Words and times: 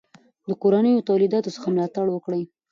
د 0.47 0.49
کورنیو 0.61 1.05
تولیداتو 1.09 1.53
څخه 1.55 1.67
ملاتړ 1.73 2.05
وکړئ. 2.11 2.43